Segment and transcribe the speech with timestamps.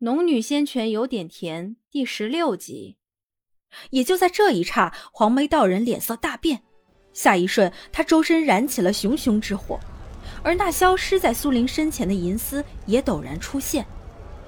[0.00, 2.98] 农女仙泉有点甜，第十六集。
[3.90, 6.62] 也就在这一刹，黄眉道人脸色大变，
[7.12, 9.76] 下一瞬，他周身燃起了熊熊之火，
[10.44, 13.84] 而那消失在苏林身前的银丝也陡然出现，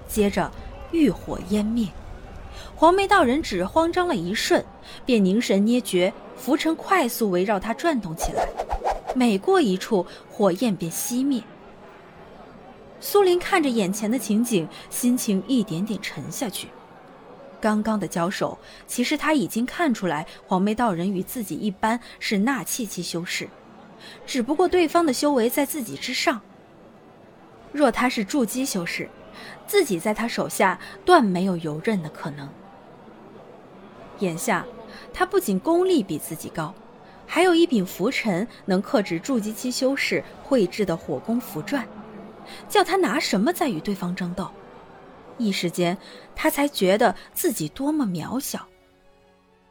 [0.06, 0.48] 接着
[0.92, 1.88] 欲火烟灭。
[2.76, 4.64] 黄眉道人只慌张了一瞬，
[5.04, 8.48] 便凝神捏诀，浮尘快速围绕他转动起来，
[9.17, 11.42] 每过一处，火焰便熄灭。
[13.01, 16.69] 苏林看着眼前的情景，心情一点点沉下去。
[17.59, 23.48] 刚刚的交手，其实他已经看出来，黄眉道人与自己一般是纳气期修士，
[24.27, 26.41] 只不过对方的修为在自己之上。
[27.73, 29.09] 若他是筑基修士，
[29.67, 32.48] 自己在他手下断没有游刃的可能。
[34.19, 34.67] 眼下，
[35.14, 36.75] 他不仅功力比自己高，
[37.27, 41.83] 还有一柄拂尘能克制筑基期修士绘制的火攻符篆，
[42.69, 44.51] 叫他拿什么再与对方争斗？
[45.39, 45.97] 一时间，
[46.37, 48.67] 他才觉得自己多么渺小。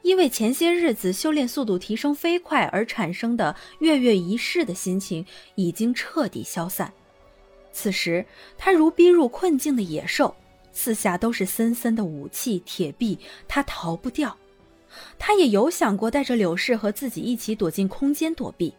[0.01, 6.91] 因为前些日子修炼速度提升飞快而产生的跃跃一试的心情已经彻底消散。
[7.71, 8.25] 此时，
[8.57, 10.33] 他如逼入困境的野兽，
[10.71, 14.35] 四下都是森森的武器铁壁，他逃不掉。
[15.19, 18.73] 他也有想过带着柳氏和自己一起躲进空间躲避，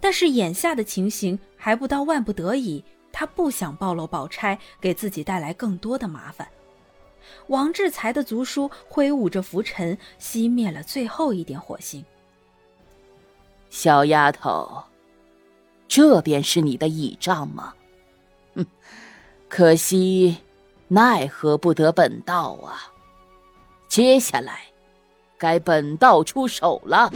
[0.00, 2.82] 但是眼下的情形还不到万不得已。
[3.12, 6.48] 他不想暴露宝钗，给自己带来更多的麻烦。
[7.46, 12.04] 王志才的族书挥舞着拂尘，熄灭了最后一点火星。
[13.70, 14.82] 小丫头，
[15.86, 17.74] 这便是你的倚仗吗？
[18.54, 18.66] 哼，
[19.48, 20.38] 可惜，
[20.88, 22.92] 奈何不得本道啊！
[23.88, 24.62] 接下来，
[25.38, 27.12] 该本道出手了。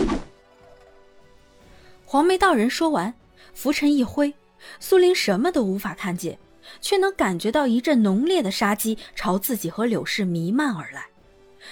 [2.04, 3.12] 黄眉道人说完，
[3.54, 4.32] 拂尘一挥。
[4.80, 6.38] 苏林什么都无法看见，
[6.80, 11.06] 却能感觉到一阵浓烈的杀机朝自己和柳氏弥漫而来。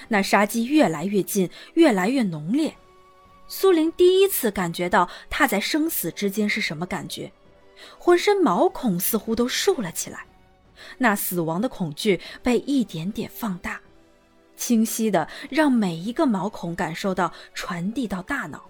[0.08, 2.74] 那杀机越来越近，越来越浓烈。
[3.46, 7.30] 苏林第一次感觉到他在生死之间是什么感觉，
[7.98, 10.26] 浑身毛孔似乎都竖了起来。
[10.98, 13.80] 那死亡的恐惧被一点点放大，
[14.56, 18.64] 清晰的让每一个毛孔感受到，传递到大脑。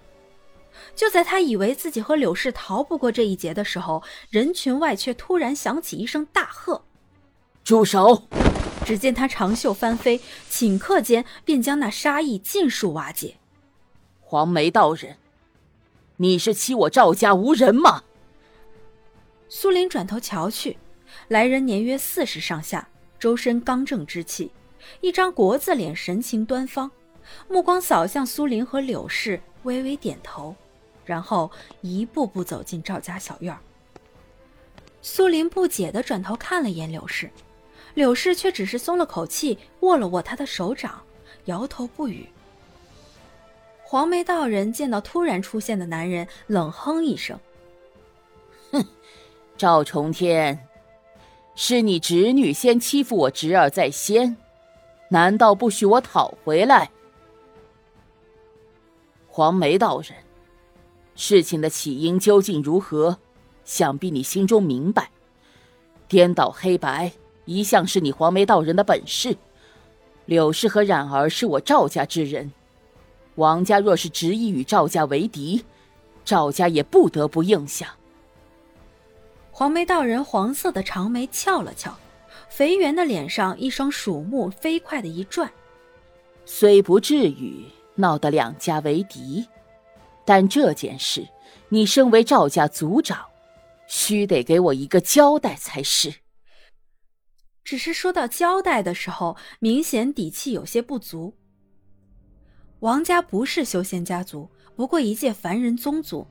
[0.94, 6.84] 就在他以为自己和柳氏逃不过这一劫的时候，人群外却突然响起一声大喝
[7.64, 8.24] ：“住手！”
[8.84, 10.20] 只见他长袖翻飞，
[10.50, 13.36] 顷刻间便将那杀意尽数瓦解。
[14.20, 15.16] 黄眉道人，
[16.18, 18.02] 你是欺我赵家无人吗？
[19.48, 20.76] 苏林转头瞧去，
[21.28, 22.86] 来人年约四十上下，
[23.18, 24.50] 周身刚正之气，
[25.00, 26.90] 一张国字脸，神情端方，
[27.48, 30.54] 目光扫向苏林和柳氏，微微点头。
[31.04, 31.50] 然后
[31.81, 33.56] 一步步走进赵家小院
[35.03, 37.31] 苏林不解的转头看了眼柳氏，
[37.92, 41.03] 柳氏却只是松了口气，握了握他的手掌，
[41.44, 42.26] 摇头不语。
[43.82, 47.38] 黄眉道人见到突然出现的男人，冷哼一声
[48.72, 48.82] ：“哼，
[49.59, 50.66] 赵重天，
[51.54, 54.37] 是你侄女先欺负我侄儿在先，
[55.10, 56.91] 难道不许我讨回来？”
[59.28, 60.23] 黄眉道人。
[61.16, 63.19] 事情的起因究竟如何？
[63.64, 65.10] 想必你心中明白。
[66.06, 67.12] 颠倒黑白
[67.47, 69.36] 一向是你黄眉道人的本事。
[70.26, 72.52] 柳氏和冉儿是我赵家之人，
[73.36, 75.64] 王家若是执意与赵家为敌，
[76.25, 77.94] 赵家也不得不应下。
[79.50, 81.96] 黄眉道人黄色的长眉翘了翘，
[82.48, 85.50] 肥圆的脸上一双鼠目飞快的一转，
[86.44, 87.64] 虽不至于
[87.94, 89.46] 闹得两家为敌。
[90.24, 91.28] 但这件事，
[91.68, 93.24] 你身为赵家族长，
[93.86, 96.14] 须得给我一个交代才是。
[97.62, 101.34] 只是说到交代的时候，明显底气有些不足。
[102.80, 106.26] 王家不是修仙家族，不过一介凡人宗族，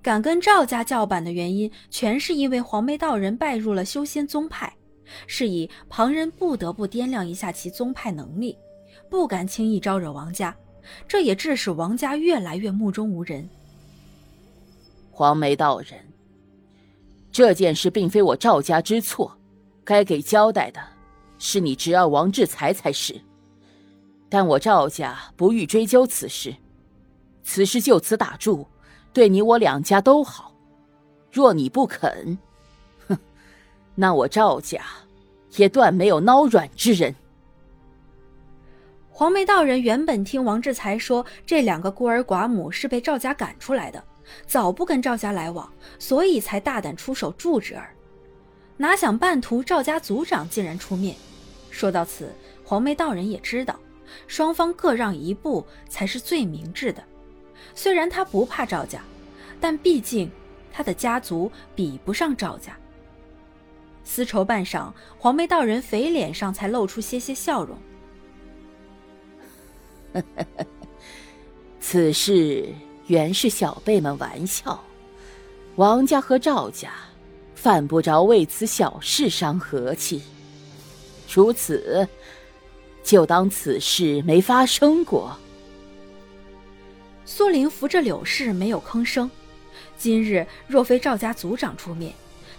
[0.00, 4.74] 敢跟赵家叫板的原因，全是因为黄眉道人拜入了修仙宗派，
[5.26, 8.56] 是以旁人不得不掂量一下其宗派能力，
[9.10, 10.56] 不敢轻易招惹王家。
[11.06, 13.48] 这也致使王家越来越目中无人。
[15.10, 15.92] 黄眉道人，
[17.32, 19.36] 这件事并非我赵家之错，
[19.84, 20.80] 该给交代的
[21.38, 23.20] 是你侄儿王志才才是。
[24.28, 26.54] 但我赵家不欲追究此事，
[27.42, 28.66] 此事就此打住，
[29.12, 30.54] 对你我两家都好。
[31.32, 32.38] 若你不肯，
[33.08, 33.18] 哼，
[33.94, 34.82] 那我赵家
[35.56, 37.14] 也断没有孬软之人。
[39.18, 44.00] 黄眉道人原本听王志才说这两个孤儿寡母是被赵家赶出来的，
[44.46, 45.68] 早不跟赵家来往，
[45.98, 47.92] 所以才大胆出手助侄儿。
[48.76, 51.16] 哪想半途赵家族长竟然出面。
[51.68, 52.32] 说到此，
[52.62, 53.74] 黄眉道人也知道，
[54.28, 57.02] 双方各让一步才是最明智的。
[57.74, 59.00] 虽然他不怕赵家，
[59.60, 60.30] 但毕竟
[60.72, 62.72] 他的家族比不上赵家。
[64.04, 67.76] 丝绸半晌，黄眉道人肥脸上才露出些些笑容。
[71.80, 72.68] 此事
[73.06, 74.82] 原是小辈们玩笑，
[75.76, 76.92] 王家和赵家
[77.54, 80.22] 犯不着为此小事伤和气。
[81.32, 82.06] 如此，
[83.02, 85.36] 就当此事没发生过。
[87.24, 89.30] 苏玲扶着柳氏，没有吭声。
[89.96, 92.12] 今日若非赵家族长出面，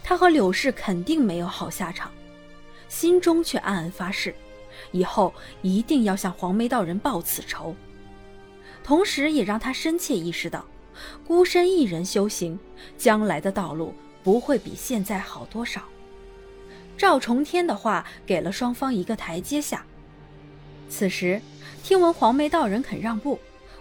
[0.03, 2.11] 他和柳氏肯定没有好下场。
[2.87, 4.33] 心中却暗暗发誓，
[4.91, 7.75] 以后一定要向黄眉道人报此仇。
[8.83, 10.65] 同时，也让他深切意识到，
[11.27, 12.59] 孤身一人修行，
[12.97, 13.93] 将来的道路
[14.23, 15.81] 不会比现在好多少。
[16.97, 19.85] 赵重天的话给了双方一个台阶下。
[20.89, 21.41] 此时，
[21.83, 23.39] 听闻黄眉道人肯让步，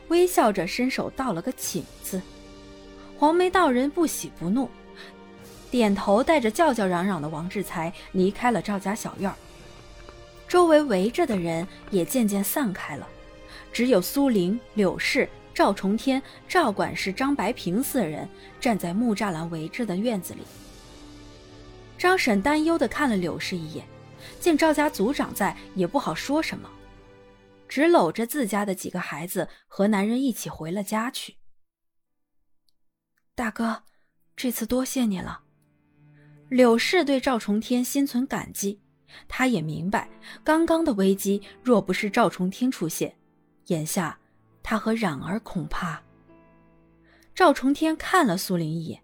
[0.08, 2.20] 微笑着伸手道了个请字。
[3.18, 4.68] 黄眉道人不喜不怒，
[5.70, 9.36] 点头，带着叫叫嚷嚷的王志才离开了赵家小院儿
[10.48, 13.06] 周围围着的人也渐渐散开了。
[13.70, 18.26] 只有苏玲、柳氏、赵重天、赵管事、张白平四人
[18.58, 20.40] 站在木栅栏围着的院子里。
[21.98, 23.84] 张婶担忧地看了柳氏一眼，
[24.40, 26.70] 见赵家族长在，也不好说什么，
[27.68, 31.36] 只搂着自家的几个孩子和男人一起回了家去。
[33.34, 33.82] 大哥，
[34.34, 35.42] 这次多谢你了。
[36.48, 38.80] 柳氏对赵重天心存感激，
[39.26, 40.08] 他也明白，
[40.44, 43.14] 刚刚的危机若不是赵重天出现。
[43.66, 44.18] 眼下，
[44.62, 46.02] 他和冉儿恐怕。
[47.34, 49.02] 赵重天看了苏玲一眼，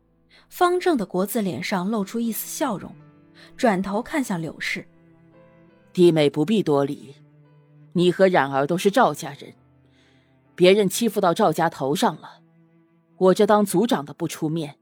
[0.48, 2.94] 方正的国字脸上露出一丝笑容，
[3.56, 4.86] 转头看向柳氏
[5.92, 7.14] ：“弟妹不必多礼，
[7.92, 9.54] 你和冉儿都是赵家人，
[10.54, 12.40] 别人欺负到赵家头上了，
[13.16, 14.76] 我这当族长的不出面，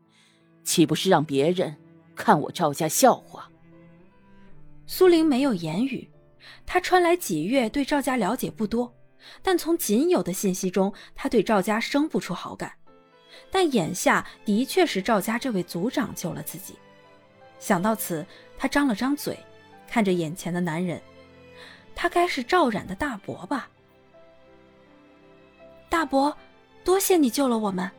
[0.64, 1.76] 岂不是让别人
[2.14, 3.50] 看我赵家笑话？”
[4.94, 6.06] 苏玲没有言语，
[6.66, 8.94] 她穿来几月，对赵家了解不多。
[9.40, 12.70] 但从仅有的信息中，她对赵家生不出好感。
[13.50, 16.74] 但眼下的确是赵家这位族长救了自己。
[17.58, 18.26] 想到此，
[18.58, 19.38] 他张了张嘴，
[19.88, 21.00] 看着眼前的男人，
[21.94, 23.70] 他该是赵冉的大伯吧？
[25.88, 26.36] 大伯，
[26.84, 27.90] 多谢你救了我们。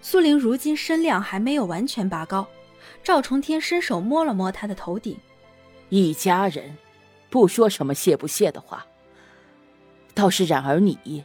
[0.00, 2.48] 苏玲如今身量还没有完全拔高，
[3.04, 5.16] 赵重天伸手摸了摸她的头顶。
[5.94, 6.74] 一家人，
[7.28, 8.86] 不说什么谢不谢的话。
[10.14, 11.22] 倒是冉儿你，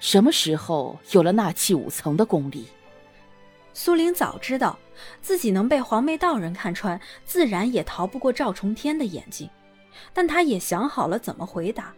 [0.00, 2.66] 什么时候有了纳气五层的功力？
[3.72, 4.76] 苏玲早知道
[5.20, 9.48] 自己能被黄眉道人看穿，自然也逃不过赵重天的眼睛，
[10.12, 11.94] 但他也想好了怎么回答。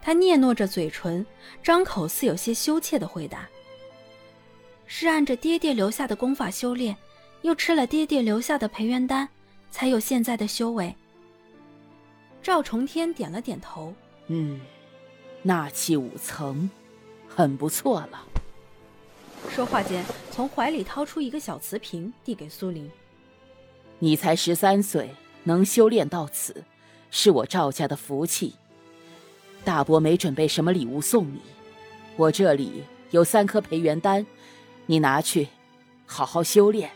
[0.00, 1.26] 他嗫嚅着嘴唇，
[1.60, 3.48] 张口似有些羞怯的回答
[4.86, 6.96] ：“是按着爹爹留下的功法修炼，
[7.42, 9.28] 又吃了爹爹留下的培元丹，
[9.72, 10.94] 才有现在的修为。”
[12.42, 13.94] 赵重天点了点头，
[14.28, 14.60] 嗯。
[15.42, 16.68] 纳气五层，
[17.26, 18.26] 很不错了。
[19.48, 22.90] 说话间，从怀里掏出一个小瓷瓶，递给苏玲。
[23.98, 25.14] 你才十三岁，
[25.44, 26.62] 能修炼到此，
[27.10, 28.54] 是我赵家的福气。
[29.64, 31.40] 大伯没准备什么礼物送你，
[32.16, 34.26] 我这里有三颗培元丹，
[34.84, 35.48] 你拿去，
[36.04, 36.90] 好好修炼。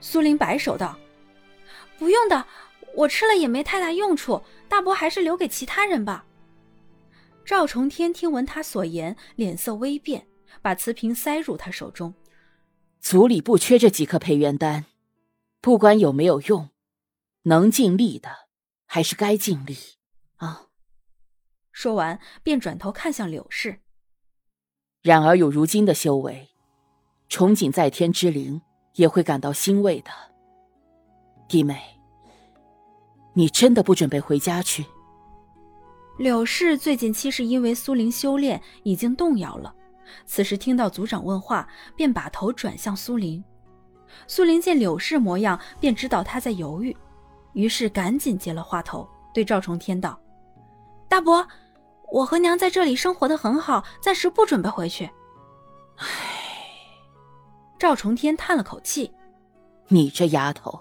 [0.00, 0.98] 苏玲摆手道
[2.00, 2.44] ：“不用的，
[2.94, 6.24] 我吃了也没太大用处，大伯还是留给其他人吧。”
[7.44, 10.26] 赵重天听闻他所言，脸色微变，
[10.60, 12.14] 把瓷瓶塞入他手中。
[13.00, 14.84] 族里不缺这几颗培元丹，
[15.60, 16.70] 不管有没有用，
[17.42, 18.30] 能尽力的
[18.86, 19.76] 还是该尽力
[20.36, 20.68] 啊！
[21.72, 23.80] 说完，便转头看向柳氏。
[25.02, 26.48] 然而有如今的修为，
[27.28, 28.62] 憧憬在天之灵
[28.94, 30.10] 也会感到欣慰的。
[31.48, 31.82] 弟妹，
[33.34, 34.84] 你真的不准备回家去？
[36.18, 39.74] 柳氏最近其实因为苏玲修炼已经动摇了，
[40.26, 43.42] 此时听到族长问话，便把头转向苏玲。
[44.26, 46.94] 苏玲见柳氏模样，便知道她在犹豫，
[47.54, 50.20] 于是赶紧接了话头，对赵重天道
[51.08, 51.48] ：“大伯，
[52.12, 55.08] 我和娘在这里生活的很好，暂时不准备回去。”
[55.96, 56.06] 唉，
[57.78, 59.10] 赵重天叹了口气
[59.88, 60.78] ：“你这丫头，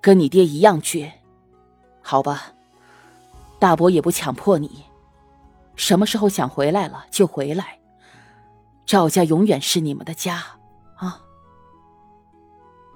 [0.00, 1.12] 跟你爹一样倔，
[2.10, 2.52] 好吧。”
[3.60, 4.84] 大伯也不强迫你，
[5.76, 7.78] 什么时候想回来了就回来。
[8.84, 10.42] 赵家永远是你们的家，
[10.96, 11.20] 啊！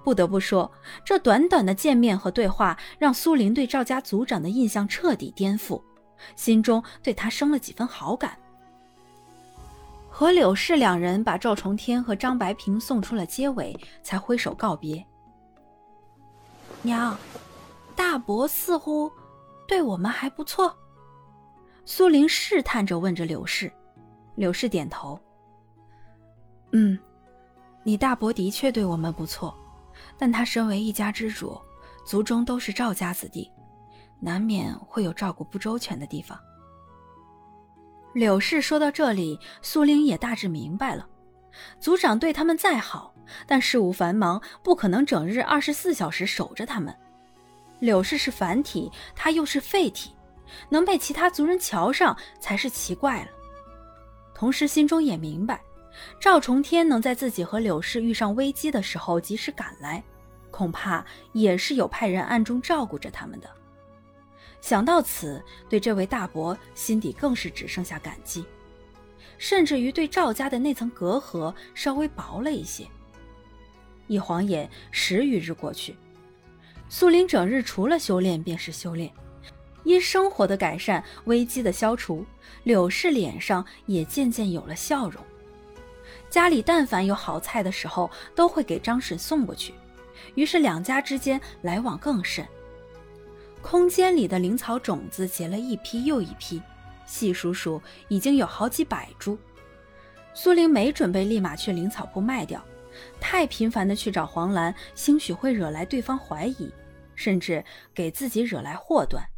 [0.03, 0.73] 不得不说，
[1.05, 5.81] 这短短的见面和对话，让苏林对赵家族长的印象彻底颠覆，
[6.35, 8.37] 心中对他生了几分好感。
[10.11, 15.05] 和柳氏两人把赵重天和张白平送出了街尾，才挥手告别。
[16.83, 17.17] 娘，
[17.97, 19.11] 大伯似乎
[19.67, 20.77] 对我们还不错。
[21.85, 23.73] 苏玲试探着问着柳氏，
[24.37, 25.21] 柳氏点头。
[26.73, 26.99] 嗯，
[27.83, 29.57] 你大伯的确对我们不错。
[30.19, 31.61] 但他身为一家之主，
[32.05, 33.51] 族中都是赵家子弟，
[34.19, 36.39] 难免会有照顾不周全的地方。
[38.13, 41.09] 柳氏说到这里，苏玲也大致明白了。
[41.79, 43.15] 族长对他们再好，
[43.47, 46.97] 但事务繁忙，不可能整日二十四小时守着他们。
[47.81, 50.11] 柳氏是凡体，他又是废体，
[50.69, 53.29] 能被其他族人瞧上才是奇怪了。
[54.35, 55.61] 同时，心中也明白。
[56.19, 60.03] 赵重天能在自己和柳氏遇上危机的时候及时赶来，
[60.51, 63.49] 恐怕也是有派人暗中照顾着他们的。
[64.61, 68.45] 想到此，对这位大伯心底更是只剩下感激，
[69.39, 72.85] 甚至于对赵家的那层隔阂稍微薄了一些。
[74.09, 75.95] 一晃眼十余日过去，
[76.97, 79.11] 苏林整日除了修炼便是修炼，
[79.83, 82.25] 因生活的改善、危机的消除，
[82.63, 85.21] 柳氏脸上也渐渐有了笑容。
[86.31, 89.75] 家里但凡有好菜的时候，都会给张婶送过去，
[90.37, 92.47] 于是两家之间来往更甚。
[93.61, 96.63] 空间里的灵草种子结了一批又一批，
[97.07, 99.37] 细数数已经有好几百株。
[100.33, 102.65] 苏玲没准备立马去灵草铺卖掉，
[103.19, 106.71] 太频繁的去找黄兰，兴许会惹来对方怀疑，
[107.15, 109.34] 甚至给自己惹来祸端。